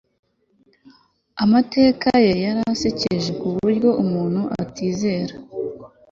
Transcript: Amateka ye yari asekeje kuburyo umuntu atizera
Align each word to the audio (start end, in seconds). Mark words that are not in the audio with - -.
Amateka 1.43 2.09
ye 2.25 2.33
yari 2.45 2.61
asekeje 2.73 3.29
kuburyo 3.39 3.89
umuntu 4.03 4.41
atizera 4.61 5.33